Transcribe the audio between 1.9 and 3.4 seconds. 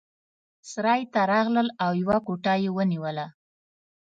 یوه کوټه یې ونیوله.